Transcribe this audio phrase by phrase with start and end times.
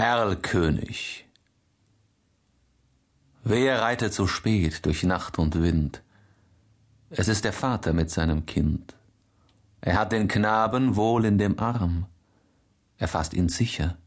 [0.00, 1.26] Erlkönig.
[3.42, 6.04] Wer reitet so spät durch Nacht und Wind?
[7.10, 8.94] Es ist der Vater mit seinem Kind.
[9.80, 12.06] Er hat den Knaben wohl in dem Arm.
[12.96, 13.98] Er fasst ihn sicher.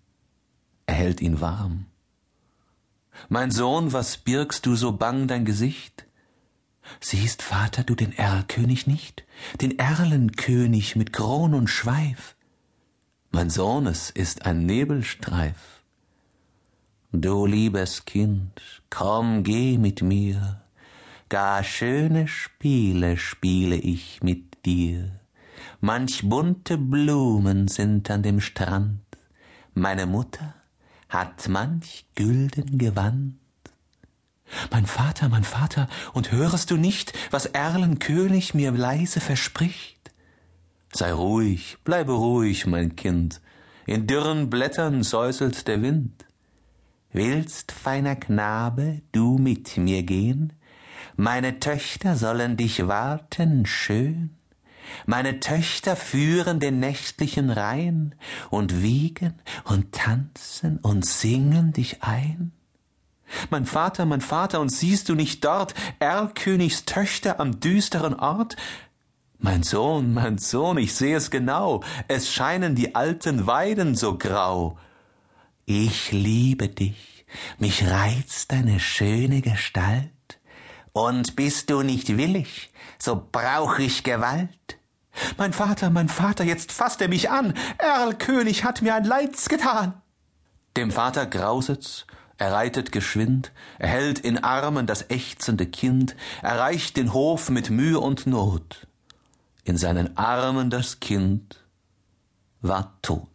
[0.85, 1.87] Er hält ihn warm.
[3.27, 6.05] Mein Sohn, was birgst du so bang dein Gesicht?
[7.01, 9.25] Siehst, Vater, du den Erlkönig nicht?
[9.59, 12.37] Den Erlenkönig mit Kron und Schweif?
[13.29, 15.80] Mein Sohn, es ist ein Nebelstreif.
[17.13, 20.61] Du liebes Kind, komm, geh mit mir,
[21.27, 25.19] gar schöne Spiele spiele ich mit dir.
[25.81, 29.01] Manch bunte Blumen sind an dem Strand,
[29.73, 30.55] meine Mutter
[31.09, 33.35] hat manch gülden Gewand.
[34.71, 40.11] Mein Vater, mein Vater, und hörest du nicht, was Erlenkönig mir leise verspricht?
[40.93, 43.41] Sei ruhig, bleibe ruhig, mein Kind,
[43.85, 46.25] in dürren Blättern säuselt der Wind.
[47.13, 50.53] Willst, feiner Knabe, du mit mir gehen?
[51.17, 54.29] Meine Töchter sollen dich warten schön.
[55.05, 58.15] Meine Töchter führen den nächtlichen Reihen
[58.49, 59.33] und wiegen
[59.65, 62.53] und tanzen und singen dich ein.
[63.49, 68.55] Mein Vater, mein Vater, und siehst du nicht dort Erlkönigs Töchter am düsteren Ort?
[69.37, 74.77] Mein Sohn, mein Sohn, ich seh es genau, es scheinen die alten Weiden so grau.
[75.65, 77.25] Ich liebe dich,
[77.59, 80.11] mich reizt deine schöne Gestalt,
[80.93, 84.49] und bist du nicht willig, so brauch ich Gewalt.
[85.37, 90.01] Mein Vater, mein Vater, jetzt fasst er mich an, Erlkönig hat mir ein Leids getan.
[90.77, 92.05] Dem Vater grauset's,
[92.37, 97.99] er reitet geschwind, er hält in Armen das ächzende Kind, erreicht den Hof mit Mühe
[97.99, 98.87] und Not.
[99.63, 101.63] In seinen Armen das Kind
[102.61, 103.30] war tot.